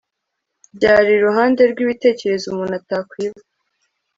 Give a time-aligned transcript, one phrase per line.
[0.75, 3.39] Byari iruhande rwibitekerezo umuntu atakwiba